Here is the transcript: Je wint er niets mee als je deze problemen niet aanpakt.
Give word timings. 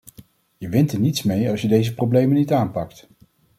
Je 0.59 0.69
wint 0.69 0.91
er 0.91 0.99
niets 0.99 1.23
mee 1.23 1.49
als 1.49 1.61
je 1.61 1.67
deze 1.67 1.93
problemen 1.93 2.35
niet 2.35 2.51
aanpakt. 2.51 3.07